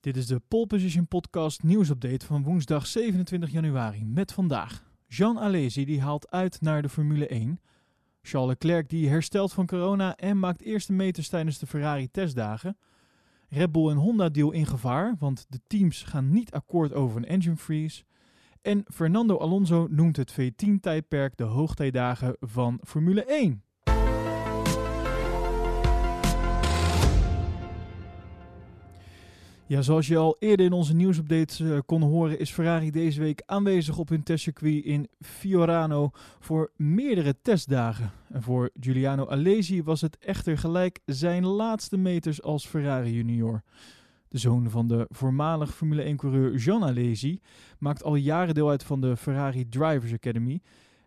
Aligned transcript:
Dit 0.00 0.16
is 0.16 0.26
de 0.26 0.40
Pole 0.48 0.66
Position 0.66 1.08
Podcast 1.08 1.62
nieuwsupdate 1.62 2.26
van 2.26 2.42
woensdag 2.42 2.86
27 2.86 3.50
januari 3.50 4.04
met 4.04 4.32
vandaag. 4.32 4.84
Jean 5.06 5.38
Alesi 5.38 5.84
die 5.84 6.00
haalt 6.00 6.30
uit 6.30 6.60
naar 6.60 6.82
de 6.82 6.88
Formule 6.88 7.26
1. 7.26 7.60
Charles 8.22 8.48
Leclerc 8.48 8.88
die 8.88 9.08
herstelt 9.08 9.52
van 9.52 9.66
corona 9.66 10.16
en 10.16 10.38
maakt 10.38 10.62
eerste 10.62 10.92
meters 10.92 11.28
tijdens 11.28 11.58
de 11.58 11.66
Ferrari 11.66 12.10
testdagen. 12.10 12.78
Red 13.48 13.72
Bull 13.72 13.90
en 13.90 13.96
Honda 13.96 14.28
deal 14.28 14.50
in 14.50 14.66
gevaar, 14.66 15.16
want 15.18 15.46
de 15.48 15.60
teams 15.66 16.02
gaan 16.02 16.30
niet 16.30 16.52
akkoord 16.52 16.92
over 16.92 17.16
een 17.16 17.26
engine 17.26 17.56
freeze. 17.56 18.04
En 18.62 18.84
Fernando 18.92 19.38
Alonso 19.38 19.86
noemt 19.90 20.16
het 20.16 20.32
V10-tijdperk 20.32 21.34
de 21.34 21.44
hoogtijdagen 21.44 22.36
van 22.40 22.80
Formule 22.84 23.24
1. 23.24 23.62
Ja, 29.68 29.82
zoals 29.82 30.06
je 30.06 30.16
al 30.16 30.36
eerder 30.38 30.66
in 30.66 30.72
onze 30.72 30.94
nieuwsupdates 30.94 31.60
uh, 31.60 31.78
kon 31.86 32.02
horen, 32.02 32.38
is 32.38 32.50
Ferrari 32.50 32.90
deze 32.90 33.20
week 33.20 33.42
aanwezig 33.46 33.98
op 33.98 34.08
hun 34.08 34.22
testcircuit 34.22 34.84
in 34.84 35.08
Fiorano 35.20 36.10
voor 36.38 36.70
meerdere 36.76 37.36
testdagen. 37.42 38.10
En 38.28 38.42
voor 38.42 38.70
Giuliano 38.80 39.26
Alesi 39.26 39.82
was 39.82 40.00
het 40.00 40.18
echter 40.18 40.58
gelijk 40.58 41.00
zijn 41.04 41.46
laatste 41.46 41.96
meters 41.96 42.42
als 42.42 42.66
Ferrari 42.66 43.12
junior. 43.12 43.62
De 44.28 44.38
zoon 44.38 44.70
van 44.70 44.88
de 44.88 45.06
voormalig 45.08 45.74
Formule 45.74 46.12
1-coureur 46.14 46.56
Jean 46.56 46.84
Alesi 46.84 47.40
maakt 47.78 48.02
al 48.02 48.14
jaren 48.14 48.54
deel 48.54 48.70
uit 48.70 48.84
van 48.84 49.00
de 49.00 49.16
Ferrari 49.16 49.68
Drivers 49.68 50.12
Academy. 50.12 50.60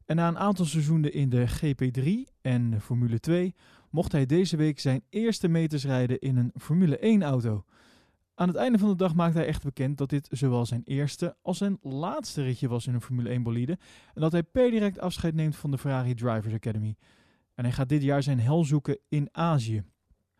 En 0.06 0.16
na 0.16 0.28
een 0.28 0.40
aantal 0.40 0.66
seizoenen 0.66 1.14
in 1.14 1.30
de 1.30 1.48
GP3 1.48 2.34
en 2.42 2.82
Formule 2.82 3.20
2 3.20 3.56
mocht 3.90 4.12
hij 4.12 4.26
deze 4.26 4.58
week 4.58 4.80
zijn 4.80 5.04
eerste 5.10 5.48
meters 5.48 5.86
rijden 5.86 6.20
in 6.20 6.38
een 6.38 6.52
Formule 6.58 7.20
1-auto. 7.20 7.64
Aan 8.42 8.48
het 8.48 8.58
einde 8.58 8.78
van 8.78 8.90
de 8.90 8.96
dag 8.96 9.16
maakte 9.16 9.38
hij 9.38 9.48
echt 9.48 9.64
bekend 9.64 9.98
dat 9.98 10.10
dit 10.10 10.28
zowel 10.32 10.66
zijn 10.66 10.82
eerste 10.86 11.36
als 11.42 11.58
zijn 11.58 11.78
laatste 11.82 12.44
ritje 12.44 12.68
was 12.68 12.88
in 12.88 12.94
een 12.94 13.02
Formule 13.02 13.30
1 13.30 13.44
bolide. 13.44 13.78
En 14.14 14.22
dat 14.22 14.32
hij 14.32 14.44
per 14.44 14.72
direct 14.72 15.00
afscheid 15.00 15.34
neemt 15.34 15.56
van 15.56 15.72
de 15.72 15.78
Ferrari 15.78 16.14
Drivers 16.14 16.54
Academy. 16.54 16.96
En 17.56 17.64
hij 17.64 17.74
gaat 17.74 17.90
dit 17.90 18.04
jaar 18.04 18.24
zijn 18.24 18.40
hel 18.40 18.66
zoeken 18.66 18.98
in 19.10 19.30
Azië. 19.32 19.84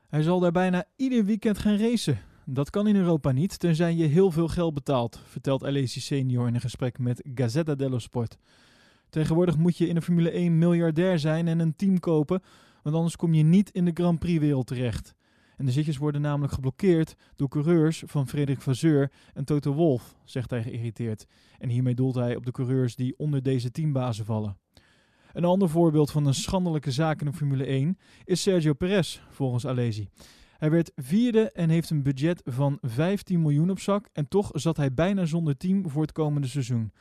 Hij 0.08 0.22
zal 0.22 0.40
daar 0.40 0.52
bijna 0.52 0.86
ieder 0.96 1.26
weekend 1.26 1.58
gaan 1.58 1.78
racen. 1.78 2.20
Dat 2.46 2.70
kan 2.70 2.88
in 2.88 2.96
Europa 2.96 3.32
niet, 3.32 3.60
tenzij 3.60 3.96
je 3.96 4.06
heel 4.06 4.32
veel 4.32 4.48
geld 4.48 4.74
betaalt, 4.74 5.20
vertelt 5.26 5.64
Alesi 5.64 6.00
senior 6.00 6.48
in 6.48 6.56
een 6.56 6.62
gesprek 6.62 7.00
met 7.00 7.30
Gazzetta 7.36 7.76
dello 7.76 8.00
Sport. 8.00 8.38
Tegenwoordig 9.10 9.58
moet 9.58 9.78
je 9.78 9.88
in 9.88 9.96
de 9.96 10.02
Formule 10.02 10.32
1 10.32 10.58
miljardair 10.58 11.20
zijn 11.20 11.48
en 11.48 11.60
een 11.60 11.76
team 11.76 12.00
kopen, 12.00 12.42
want 12.84 12.96
anders 12.96 13.16
kom 13.16 13.34
je 13.34 13.44
niet 13.44 13.70
in 13.70 13.86
de 13.86 13.92
Grand 13.94 14.20
Prix 14.20 14.40
wereld 14.40 14.68
terecht. 14.68 15.16
En 15.62 15.68
de 15.68 15.74
zitjes 15.74 15.98
worden 15.98 16.22
namelijk 16.22 16.54
geblokkeerd 16.54 17.16
door 17.36 17.48
coureurs 17.48 18.04
van 18.06 18.28
Frederik 18.28 18.62
Vasseur 18.62 19.12
en 19.34 19.46
Toto 19.46 19.74
Wolf, 19.74 20.16
zegt 20.24 20.50
hij 20.50 20.64
geïrriteerd. 20.64 21.26
En 21.58 21.70
hiermee 21.70 21.96
doelt 21.96 22.16
hij 22.16 22.36
op 22.36 22.46
de 22.46 22.52
coureurs 22.52 22.96
die 22.96 23.14
onder 23.18 23.44
deze 23.44 23.72
teambazen 23.72 24.26
vallen. 24.26 24.58
Een 25.34 25.46
ander 25.46 25.70
voorbeeld 25.70 26.12
van 26.12 26.26
een 26.26 26.34
schandelijke 26.34 26.92
zaak 26.92 27.20
in 27.20 27.26
de 27.26 27.34
Formule 27.34 27.66
1 27.66 27.98
is 28.24 28.42
Sergio 28.42 28.74
Perez, 28.74 29.22
volgens 29.30 29.68
Alesi. 29.68 30.08
Hij 30.58 30.72
werd 30.72 30.92
vierde 30.96 31.52
en 31.52 31.70
heeft 31.70 31.90
een 31.90 32.04
budget 32.04 32.42
van 32.46 32.78
15 32.82 33.42
miljoen 33.42 33.70
op 33.70 33.80
zak 33.80 34.10
en 34.14 34.28
toch 34.28 34.50
zat 34.54 34.78
hij 34.78 34.94
bijna 34.94 35.26
zonder 35.26 35.58
team 35.58 35.90
voor 35.90 36.02
het 36.02 36.12
komende 36.12 36.48
seizoen. 36.48 36.92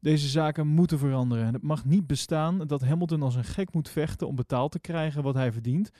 Deze 0.00 0.28
zaken 0.28 0.66
moeten 0.66 0.98
veranderen 0.98 1.46
en 1.46 1.52
het 1.52 1.62
mag 1.62 1.84
niet 1.84 2.06
bestaan 2.06 2.58
dat 2.66 2.80
Hamilton 2.80 3.22
als 3.22 3.34
een 3.34 3.44
gek 3.44 3.72
moet 3.72 3.88
vechten 3.88 4.26
om 4.26 4.34
betaald 4.34 4.72
te 4.72 4.80
krijgen 4.80 5.22
wat 5.22 5.34
hij 5.34 5.52
verdient, 5.52 5.90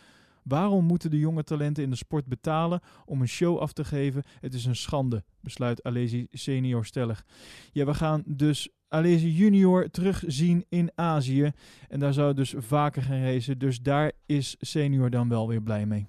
Waarom 0.49 0.85
moeten 0.85 1.11
de 1.11 1.19
jonge 1.19 1.43
talenten 1.43 1.83
in 1.83 1.91
de 1.91 1.97
sport 1.97 2.27
betalen 2.27 2.81
om 3.05 3.21
een 3.21 3.29
show 3.29 3.59
af 3.59 3.73
te 3.73 3.85
geven? 3.85 4.23
Het 4.41 4.55
is 4.55 4.65
een 4.65 4.77
schande, 4.77 5.25
besluit 5.41 5.83
Alesi 5.83 6.27
senior 6.31 6.85
stellig. 6.85 7.25
Ja, 7.73 7.85
we 7.85 7.95
gaan 7.95 8.23
dus 8.27 8.69
Alesi 8.89 9.31
junior 9.31 9.91
terugzien 9.91 10.65
in 10.69 10.91
Azië. 10.95 11.53
En 11.89 12.01
daar 12.01 12.13
zou 12.13 12.35
dus 12.35 12.55
vaker 12.57 13.03
gaan 13.03 13.23
racen. 13.23 13.59
Dus 13.59 13.81
daar 13.81 14.13
is 14.27 14.57
senior 14.59 15.11
dan 15.11 15.29
wel 15.29 15.49
weer 15.49 15.63
blij 15.63 15.87
mee. 15.87 16.09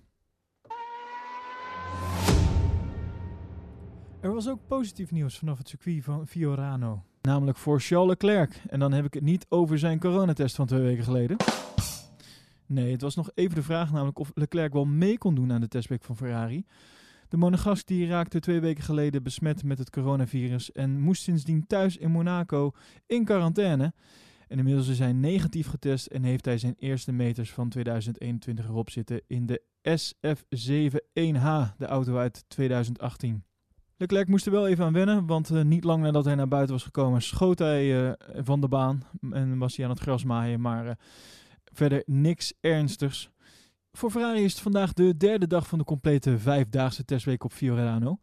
Er 4.21 4.33
was 4.33 4.49
ook 4.49 4.59
positief 4.67 5.11
nieuws 5.11 5.37
vanaf 5.37 5.57
het 5.57 5.69
circuit 5.69 6.03
van 6.03 6.27
Fiorano. 6.27 7.03
Namelijk 7.21 7.57
voor 7.57 7.79
Charles 7.79 8.09
Leclerc. 8.09 8.61
En 8.67 8.79
dan 8.79 8.91
heb 8.91 9.05
ik 9.05 9.13
het 9.13 9.23
niet 9.23 9.45
over 9.49 9.79
zijn 9.79 9.99
coronatest 9.99 10.55
van 10.55 10.65
twee 10.65 10.81
weken 10.81 11.03
geleden. 11.03 11.37
Nee, 12.69 12.91
het 12.91 13.01
was 13.01 13.15
nog 13.15 13.29
even 13.33 13.55
de 13.55 13.63
vraag 13.63 13.91
namelijk 13.91 14.19
of 14.19 14.31
Leclerc 14.33 14.73
wel 14.73 14.85
mee 14.85 15.17
kon 15.17 15.35
doen 15.35 15.51
aan 15.51 15.61
de 15.61 15.67
testweek 15.67 16.03
van 16.03 16.15
Ferrari. 16.15 16.65
De 17.29 17.37
monegasc 17.37 17.87
die 17.87 18.07
raakte 18.07 18.39
twee 18.39 18.59
weken 18.59 18.83
geleden 18.83 19.23
besmet 19.23 19.63
met 19.63 19.77
het 19.77 19.89
coronavirus 19.89 20.71
en 20.71 20.99
moest 20.99 21.21
sindsdien 21.21 21.67
thuis 21.67 21.97
in 21.97 22.11
Monaco 22.11 22.71
in 23.05 23.25
quarantaine. 23.25 23.93
En 24.47 24.57
inmiddels 24.57 24.87
is 24.87 24.99
hij 24.99 25.13
negatief 25.13 25.67
getest 25.67 26.05
en 26.05 26.23
heeft 26.23 26.45
hij 26.45 26.57
zijn 26.57 26.75
eerste 26.77 27.11
meters 27.11 27.51
van 27.51 27.69
2021 27.69 28.65
erop 28.65 28.89
zitten 28.89 29.21
in 29.27 29.45
de 29.45 29.61
SF71H, 29.89 31.77
de 31.77 31.85
auto 31.85 32.17
uit 32.17 32.43
2018. 32.47 33.43
Leclerc 33.97 34.27
moest 34.27 34.45
er 34.45 34.51
wel 34.51 34.67
even 34.67 34.85
aan 34.85 34.93
wennen, 34.93 35.25
want 35.25 35.51
uh, 35.51 35.61
niet 35.61 35.83
lang 35.83 36.03
nadat 36.03 36.25
hij 36.25 36.35
naar 36.35 36.47
buiten 36.47 36.73
was 36.73 36.83
gekomen 36.83 37.21
schoot 37.21 37.59
hij 37.59 38.03
uh, 38.03 38.11
van 38.35 38.61
de 38.61 38.67
baan 38.67 39.03
en 39.31 39.57
was 39.57 39.75
hij 39.75 39.85
aan 39.85 39.91
het 39.91 40.01
gras 40.01 40.23
maaien. 40.23 40.61
Maar 40.61 40.85
uh, 40.85 40.91
Verder 41.79 42.03
niks 42.05 42.53
ernstigs. 42.59 43.29
Voor 43.91 44.11
Ferrari 44.11 44.43
is 44.43 44.51
het 44.51 44.61
vandaag 44.61 44.93
de 44.93 45.17
derde 45.17 45.47
dag 45.47 45.67
van 45.67 45.77
de 45.77 45.83
complete 45.83 46.39
vijfdaagse 46.39 47.05
testweek 47.05 47.43
op 47.43 47.51
Fiorano. 47.51 48.19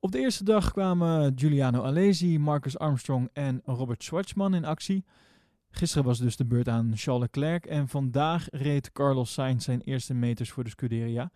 Op 0.00 0.12
de 0.12 0.18
eerste 0.18 0.44
dag 0.44 0.72
kwamen 0.72 1.32
Giuliano 1.34 1.82
Alesi, 1.82 2.38
Marcus 2.38 2.78
Armstrong 2.78 3.28
en 3.32 3.62
Robert 3.64 4.04
Schwartzman 4.04 4.54
in 4.54 4.64
actie. 4.64 5.04
Gisteren 5.70 6.04
was 6.04 6.18
dus 6.18 6.36
de 6.36 6.46
beurt 6.46 6.68
aan 6.68 6.92
Charles 6.94 7.22
Leclerc 7.22 7.66
en 7.66 7.88
vandaag 7.88 8.46
reed 8.50 8.92
Carlos 8.92 9.32
Sainz 9.32 9.64
zijn 9.64 9.80
eerste 9.80 10.14
meters 10.14 10.50
voor 10.50 10.64
de 10.64 10.70
Scuderia. 10.70 11.30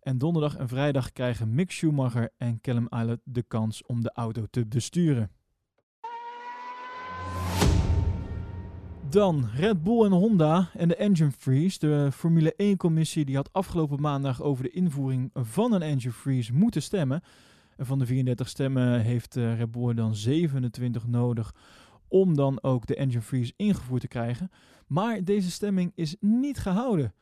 En 0.00 0.18
donderdag 0.18 0.56
en 0.56 0.68
vrijdag 0.68 1.12
krijgen 1.12 1.54
Mick 1.54 1.70
Schumacher 1.70 2.30
en 2.36 2.60
Callum 2.60 2.86
Ilott 2.90 3.20
de 3.24 3.42
kans 3.42 3.86
om 3.86 4.02
de 4.02 4.12
auto 4.12 4.46
te 4.50 4.66
besturen. 4.66 5.30
Dan 9.12 9.48
Red 9.56 9.82
Bull 9.82 10.04
en 10.04 10.12
Honda 10.12 10.70
en 10.76 10.88
de 10.88 10.96
Engine 10.96 11.30
Freeze. 11.30 11.78
De 11.78 12.08
Formule 12.12 12.52
1-commissie 12.52 13.24
die 13.24 13.36
had 13.36 13.52
afgelopen 13.52 14.00
maandag 14.00 14.42
over 14.42 14.64
de 14.64 14.70
invoering 14.70 15.30
van 15.34 15.72
een 15.72 15.82
Engine 15.82 16.12
Freeze 16.12 16.52
moeten 16.52 16.82
stemmen. 16.82 17.22
En 17.76 17.86
van 17.86 17.98
de 17.98 18.06
34 18.06 18.48
stemmen 18.48 19.00
heeft 19.00 19.36
uh, 19.36 19.56
Red 19.58 19.70
Bull 19.70 19.94
dan 19.94 20.14
27 20.14 21.06
nodig 21.06 21.54
om 22.08 22.36
dan 22.36 22.62
ook 22.62 22.86
de 22.86 22.96
Engine 22.96 23.22
Freeze 23.22 23.52
ingevoerd 23.56 24.00
te 24.00 24.08
krijgen. 24.08 24.50
Maar 24.86 25.24
deze 25.24 25.50
stemming 25.50 25.92
is 25.94 26.16
niet 26.20 26.58
gehouden. 26.58 27.14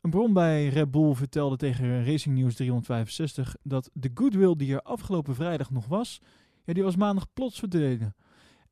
Een 0.00 0.10
bron 0.10 0.32
bij 0.32 0.68
Red 0.68 0.90
Bull 0.90 1.14
vertelde 1.14 1.56
tegen 1.56 2.04
Racing 2.04 2.38
News 2.38 2.54
365 2.54 3.56
dat 3.62 3.90
de 3.92 4.10
goodwill 4.14 4.56
die 4.56 4.74
er 4.74 4.82
afgelopen 4.82 5.34
vrijdag 5.34 5.70
nog 5.70 5.86
was, 5.86 6.20
ja, 6.64 6.72
die 6.72 6.82
was 6.82 6.96
maandag 6.96 7.32
plots 7.32 7.58
verdwenen. 7.58 8.14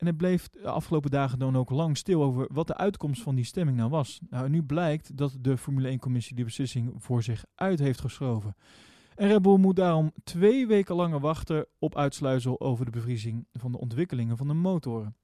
En 0.05 0.11
het 0.11 0.19
bleef 0.19 0.49
de 0.49 0.69
afgelopen 0.69 1.11
dagen 1.11 1.39
dan 1.39 1.57
ook 1.57 1.71
lang 1.71 1.97
stil 1.97 2.23
over 2.23 2.47
wat 2.53 2.67
de 2.67 2.77
uitkomst 2.77 3.23
van 3.23 3.35
die 3.35 3.45
stemming 3.45 3.77
nou 3.77 3.91
was. 3.91 4.21
Nou, 4.31 4.49
nu 4.49 4.63
blijkt 4.63 5.17
dat 5.17 5.37
de 5.41 5.59
Formule 5.59 5.99
1-commissie 5.99 6.37
die 6.37 6.45
beslissing 6.45 6.93
voor 6.97 7.23
zich 7.23 7.45
uit 7.55 7.79
heeft 7.79 8.01
geschoven. 8.01 8.57
En 9.15 9.29
Red 9.29 9.43
Bull 9.43 9.59
moet 9.59 9.77
daarom 9.77 10.13
twee 10.25 10.67
weken 10.67 10.95
langer 10.95 11.21
wachten 11.21 11.67
op 11.79 11.97
uitsluitsel 11.97 12.61
over 12.61 12.85
de 12.85 12.91
bevriezing 12.91 13.47
van 13.53 13.73
de 13.73 13.79
ontwikkelingen 13.79 14.37
van 14.37 14.49
de 14.49 14.55
motoren. 14.55 15.17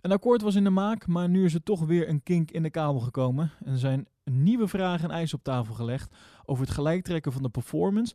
Een 0.00 0.12
akkoord 0.12 0.42
was 0.42 0.54
in 0.54 0.64
de 0.64 0.70
maak, 0.70 1.06
maar 1.06 1.28
nu 1.28 1.44
is 1.44 1.54
er 1.54 1.62
toch 1.62 1.84
weer 1.84 2.08
een 2.08 2.22
kink 2.22 2.50
in 2.50 2.62
de 2.62 2.70
kabel 2.70 3.00
gekomen. 3.00 3.50
En 3.64 3.72
er 3.72 3.78
zijn 3.78 4.06
nieuwe 4.24 4.68
vragen 4.68 5.08
en 5.08 5.14
eisen 5.14 5.38
op 5.38 5.44
tafel 5.44 5.74
gelegd 5.74 6.14
over 6.44 6.64
het 6.64 6.74
gelijktrekken 6.74 7.32
van 7.32 7.42
de 7.42 7.48
performance 7.48 8.14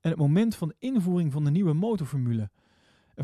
en 0.00 0.10
het 0.10 0.18
moment 0.18 0.56
van 0.56 0.72
invoering 0.78 1.32
van 1.32 1.44
de 1.44 1.50
nieuwe 1.50 1.72
motorformule. 1.72 2.50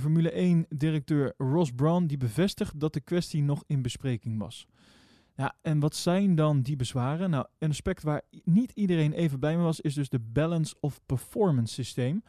Formule 0.01 0.65
1-directeur 0.67 1.35
Ross 1.37 1.73
Brown 1.73 2.07
die 2.07 2.17
bevestigt 2.17 2.81
dat 2.81 2.93
de 2.93 3.01
kwestie 3.01 3.43
nog 3.43 3.65
in 3.67 3.83
bespreking 3.83 4.39
was. 4.39 4.67
Ja, 5.37 5.55
en 5.63 5.81
wat 5.81 5.97
zijn 5.97 6.35
dan 6.35 6.63
die 6.63 6.77
bezwaren? 6.77 7.31
Nou, 7.31 7.47
een 7.59 7.71
aspect 7.71 8.03
waar 8.03 8.23
niet 8.45 8.73
iedereen 8.73 9.13
even 9.13 9.41
bij 9.41 9.57
me 9.57 9.63
was, 9.63 9.81
is 9.81 9.95
dus 9.95 10.09
de 10.09 10.19
balance 10.19 10.75
of 10.81 11.01
performance 11.07 11.75
systeem. 11.75 12.23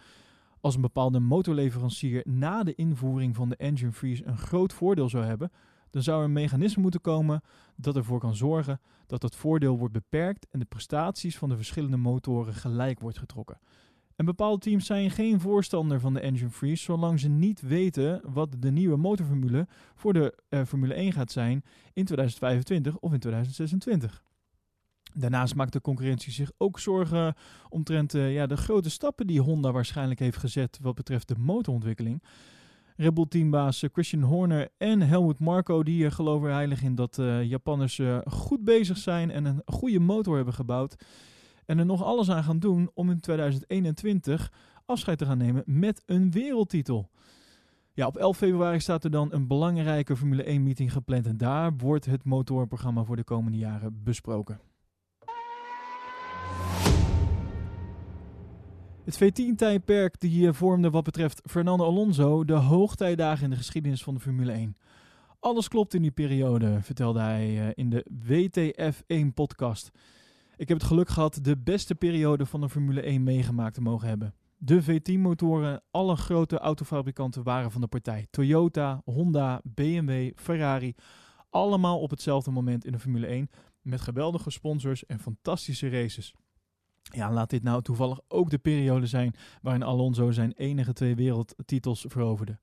Als 0.62 0.76
een 0.76 0.82
bepaalde 0.82 1.20
motorleverancier 1.20 2.22
na 2.28 2.64
de 2.64 2.76
invoering 2.76 3.36
van 3.36 3.50
de 3.50 3.56
engine 3.56 3.92
freeze 3.92 4.26
een 4.26 4.38
groot 4.38 4.74
voordeel 4.74 5.10
zou 5.10 5.26
hebben, 5.26 5.52
dan 5.90 6.04
zou 6.04 6.20
er 6.20 6.26
een 6.26 6.34
mechanisme 6.34 6.82
moeten 6.82 7.02
komen 7.02 7.42
dat 7.76 7.96
ervoor 7.96 8.20
kan 8.20 8.36
zorgen 8.36 8.80
dat 9.08 9.22
dat 9.22 9.36
voordeel 9.36 9.78
wordt 9.78 9.94
beperkt 9.94 10.48
en 10.50 10.60
de 10.60 10.66
prestaties 10.66 11.38
van 11.38 11.50
de 11.50 11.56
verschillende 11.56 11.98
motoren 11.98 12.54
gelijk 12.54 13.00
wordt 13.00 13.18
getrokken. 13.18 13.60
En 14.16 14.26
bepaalde 14.26 14.60
teams 14.60 14.86
zijn 14.86 15.12
geen 15.12 15.40
voorstander 15.40 16.00
van 16.00 16.14
de 16.14 16.20
engine 16.20 16.50
freeze, 16.50 16.84
zolang 16.84 17.20
ze 17.20 17.30
niet 17.30 17.62
weten 17.62 18.22
wat 18.24 18.56
de 18.60 18.72
nieuwe 18.72 18.98
motorformule 18.98 19.68
voor 19.96 20.14
de 20.14 20.38
uh, 20.50 20.64
Formule 20.64 20.94
1 20.94 21.12
gaat 21.12 21.32
zijn 21.32 21.64
in 21.94 22.06
2025 22.06 22.98
of 22.98 23.14
in 23.14 23.20
2026. 23.20 24.24
Daarnaast 25.14 25.56
maakt 25.56 25.74
de 25.74 25.82
concurrentie 25.82 26.32
zich 26.32 26.52
ook 26.58 26.80
zorgen 26.80 27.36
omtrent 27.70 28.14
uh, 28.14 28.34
ja, 28.34 28.48
de 28.48 28.58
grote 28.58 28.90
stappen 28.90 29.28
die 29.28 29.42
Honda 29.42 29.72
waarschijnlijk 29.72 30.20
heeft 30.20 30.38
gezet 30.38 30.80
wat 30.82 30.96
betreft 30.96 31.28
de 31.28 31.36
motorontwikkeling. 31.38 32.24
Red 32.96 33.14
Bull 33.14 33.26
teambaas 33.30 33.84
eh, 33.84 33.90
Christian 33.94 34.22
Horner 34.22 34.70
en 34.78 35.02
Helmut 35.02 35.40
Marko 35.40 35.84
die 35.84 36.12
geloven 36.12 36.54
heilig 36.54 36.82
in 36.82 36.96
dat 36.96 37.18
uh, 37.18 37.44
Japanners 37.44 38.02
goed 38.26 38.64
bezig 38.64 38.98
zijn 38.98 39.32
en 39.32 39.46
een 39.46 39.62
goede 39.66 40.00
motor 40.00 40.36
hebben 40.36 40.54
gebouwd. 40.54 40.96
En 41.66 41.80
er 41.80 41.86
nog 41.86 42.04
alles 42.04 42.30
aan 42.30 42.44
gaan 42.44 42.60
doen 42.60 42.90
om 42.94 43.10
in 43.10 43.20
2021 43.20 44.52
afscheid 44.86 45.18
te 45.18 45.26
gaan 45.26 45.38
nemen 45.38 45.64
met 45.66 46.02
een 46.06 46.32
wereldtitel. 46.32 47.10
Ja, 47.94 48.08
op 48.08 48.18
11 48.18 48.38
februari 48.38 48.80
staat 48.80 49.04
er 49.04 49.12
dan 49.12 49.34
een 49.34 49.48
belangrijke 49.48 50.18
Formule 50.18 50.44
1 50.44 50.64
meeting 50.64 50.92
gepland 50.92 51.26
en 51.26 51.38
daar 51.38 51.78
wordt 51.78 52.06
het 52.06 52.24
motorprogramma 52.24 53.04
voor 53.04 53.16
de 53.16 53.24
komende 53.24 53.58
jaren 53.58 54.04
besproken. 54.04 54.60
Het 59.04 59.24
V10-tijdperk 59.24 60.20
die 60.20 60.54
vormde 60.54 60.90
wat 60.90 61.04
betreft 61.04 61.42
Fernando 61.50 61.86
Alonso 61.86 62.46
de 62.46 62.54
hoogtijdagen 62.54 63.44
in 63.44 63.50
de 63.50 63.56
geschiedenis 63.56 64.04
van 64.04 64.14
de 64.14 64.20
Formule 64.20 64.52
1. 64.52 64.78
Alles 65.40 65.68
klopt 65.68 65.94
in 65.94 66.02
die 66.02 66.12
periode, 66.12 66.78
vertelde 66.82 67.20
hij 67.20 67.60
eh, 67.60 67.72
in 67.74 67.90
de 67.90 68.06
WTF1-podcast. 68.28 69.92
Ik 70.58 70.68
heb 70.68 70.78
het 70.78 70.88
geluk 70.88 71.10
gehad 71.10 71.40
de 71.42 71.58
beste 71.58 71.96
periode 71.96 72.46
van 72.46 72.62
de 72.62 72.70
Formule 72.70 73.02
1 73.02 73.24
meegemaakt 73.24 73.74
te 73.74 73.82
mogen 73.82 74.08
hebben. 74.08 74.34
De 74.58 74.84
V10-motoren, 74.84 75.84
alle 75.92 76.16
grote 76.16 76.58
autofabrikanten 76.58 77.44
waren 77.44 77.72
van 77.72 77.82
de 77.82 77.88
partij. 77.88 78.28
Toyota, 78.30 79.02
Honda, 79.06 79.62
BMW, 79.64 80.32
Ferrari, 80.36 80.96
allemaal 81.50 82.00
op 82.00 82.10
hetzelfde 82.10 82.52
moment 82.52 82.86
in 82.86 82.92
de 82.92 83.00
Formule 83.00 83.28
1 83.28 83.50
met 83.82 84.02
geweldige 84.02 84.50
sponsors 84.50 85.06
en 85.06 85.20
fantastische 85.20 85.90
races. 85.90 86.34
Ja, 87.02 87.32
laat 87.32 87.50
dit 87.50 87.64
nou 87.64 87.82
toevallig 87.82 88.20
ook 88.28 88.50
de 88.50 88.58
periode 88.58 89.08
zijn 89.08 89.36
waarin 89.62 89.84
Alonso 89.84 90.32
zijn 90.32 90.52
enige 90.52 90.94
twee 90.94 91.16
wereldtitels 91.16 92.06
veroverde. 92.08 92.60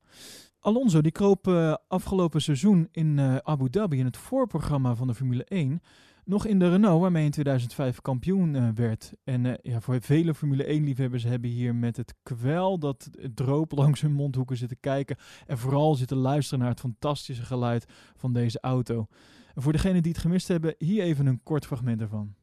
Alonso 0.63 1.01
die 1.01 1.11
kroop 1.11 1.47
uh, 1.47 1.75
afgelopen 1.87 2.41
seizoen 2.41 2.87
in 2.91 3.17
uh, 3.17 3.35
Abu 3.35 3.69
Dhabi 3.69 3.99
in 3.99 4.05
het 4.05 4.17
voorprogramma 4.17 4.95
van 4.95 5.07
de 5.07 5.13
Formule 5.13 5.43
1 5.43 5.81
nog 6.25 6.45
in 6.45 6.59
de 6.59 6.69
Renault, 6.69 7.01
waarmee 7.01 7.17
hij 7.17 7.25
in 7.25 7.31
2005 7.31 8.01
kampioen 8.01 8.55
uh, 8.55 8.69
werd. 8.75 9.13
En 9.23 9.59
ja, 9.61 9.81
voor 9.81 10.01
vele 10.01 10.33
Formule 10.33 10.63
1-liefhebbers 10.63 11.23
hebben 11.23 11.49
hier 11.49 11.75
met 11.75 11.97
het 11.97 12.15
kwel 12.23 12.79
dat 12.79 13.09
droop 13.33 13.71
langs 13.81 14.01
hun 14.01 14.13
mondhoeken 14.13 14.57
zitten 14.57 14.79
kijken. 14.79 15.17
En 15.47 15.57
vooral 15.57 15.95
zitten 15.95 16.17
luisteren 16.17 16.59
naar 16.59 16.69
het 16.69 16.79
fantastische 16.79 17.43
geluid 17.43 17.85
van 18.15 18.33
deze 18.33 18.59
auto. 18.59 19.07
En 19.55 19.61
voor 19.61 19.71
degenen 19.71 20.01
die 20.01 20.11
het 20.11 20.21
gemist 20.21 20.47
hebben, 20.47 20.75
hier 20.77 21.03
even 21.03 21.25
een 21.25 21.43
kort 21.43 21.65
fragment 21.65 22.01
ervan. 22.01 22.35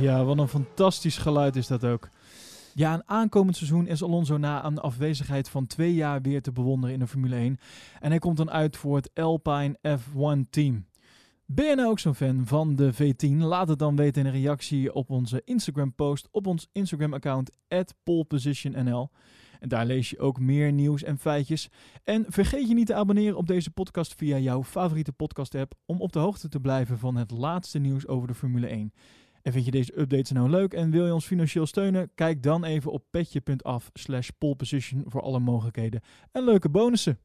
Ja, 0.00 0.24
wat 0.24 0.38
een 0.38 0.48
fantastisch 0.48 1.18
geluid 1.18 1.56
is 1.56 1.66
dat 1.66 1.84
ook. 1.84 2.08
Ja, 2.74 2.94
een 2.94 3.02
aankomend 3.08 3.56
seizoen 3.56 3.86
is 3.86 4.02
Alonso 4.02 4.36
na 4.36 4.64
een 4.64 4.78
afwezigheid 4.78 5.48
van 5.48 5.66
twee 5.66 5.94
jaar 5.94 6.22
weer 6.22 6.42
te 6.42 6.52
bewonderen 6.52 6.94
in 6.94 7.00
de 7.00 7.06
Formule 7.06 7.36
1. 7.36 7.58
En 8.00 8.10
hij 8.10 8.18
komt 8.18 8.36
dan 8.36 8.50
uit 8.50 8.76
voor 8.76 8.96
het 8.96 9.10
Alpine 9.14 9.78
F1 9.88 10.50
team. 10.50 10.86
Ben 11.46 11.66
je 11.66 11.74
nou 11.74 11.88
ook 11.88 11.98
zo'n 11.98 12.14
fan 12.14 12.46
van 12.46 12.76
de 12.76 12.92
V10? 12.94 13.36
Laat 13.36 13.68
het 13.68 13.78
dan 13.78 13.96
weten 13.96 14.20
in 14.20 14.26
een 14.26 14.40
reactie 14.40 14.94
op 14.94 15.10
onze 15.10 15.42
Instagram 15.44 15.94
post 15.94 16.28
op 16.30 16.46
ons 16.46 16.68
Instagram 16.72 17.14
account 17.14 17.50
polepositionnl. 18.02 19.10
En 19.60 19.68
daar 19.68 19.86
lees 19.86 20.10
je 20.10 20.18
ook 20.18 20.40
meer 20.40 20.72
nieuws 20.72 21.02
en 21.02 21.18
feitjes. 21.18 21.70
En 22.04 22.24
vergeet 22.28 22.68
je 22.68 22.74
niet 22.74 22.86
te 22.86 22.94
abonneren 22.94 23.36
op 23.36 23.46
deze 23.46 23.70
podcast 23.70 24.14
via 24.14 24.38
jouw 24.38 24.64
favoriete 24.64 25.12
podcast 25.12 25.54
app 25.54 25.74
om 25.86 26.00
op 26.00 26.12
de 26.12 26.18
hoogte 26.18 26.48
te 26.48 26.60
blijven 26.60 26.98
van 26.98 27.16
het 27.16 27.30
laatste 27.30 27.78
nieuws 27.78 28.06
over 28.06 28.28
de 28.28 28.34
Formule 28.34 28.66
1. 28.66 28.92
En 29.46 29.52
vind 29.52 29.64
je 29.64 29.70
deze 29.70 30.00
updates 30.00 30.30
nou 30.30 30.50
leuk 30.50 30.72
en 30.72 30.90
wil 30.90 31.06
je 31.06 31.14
ons 31.14 31.26
financieel 31.26 31.66
steunen? 31.66 32.10
Kijk 32.14 32.42
dan 32.42 32.64
even 32.64 32.92
op 32.92 33.04
petje.af 33.10 33.90
slash 33.92 34.28
voor 35.04 35.22
alle 35.22 35.38
mogelijkheden 35.38 36.00
en 36.32 36.44
leuke 36.44 36.68
bonussen. 36.68 37.18